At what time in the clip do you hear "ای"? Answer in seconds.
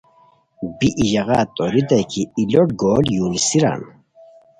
0.99-1.05, 2.35-2.43